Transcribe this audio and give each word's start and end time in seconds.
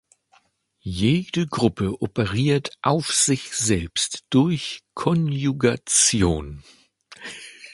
Jede 0.79 1.45
Gruppe 1.45 1.83
operiert 2.01 2.75
auf 2.81 3.13
sich 3.13 3.51
selbst 3.53 4.25
durch 4.31 4.81
Konjugation. 4.95 6.63